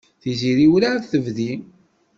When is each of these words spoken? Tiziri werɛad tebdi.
Tiziri 0.21 0.67
werɛad 0.71 1.03
tebdi. 1.11 1.51